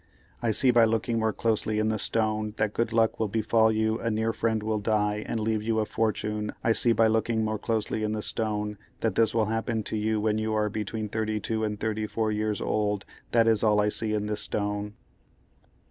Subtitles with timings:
[0.41, 3.99] "I see by looking more closely in the stone that good luck will befall you
[3.99, 7.59] a near friend will die and leave you a fortune I see by looking more
[7.59, 11.63] closely in the stone that this will happen to you when you are between 32
[11.63, 14.95] and 34 years old that is all I see in this stone."